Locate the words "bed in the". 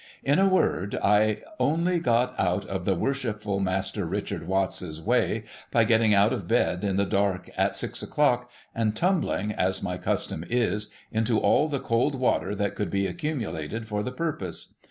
6.47-7.05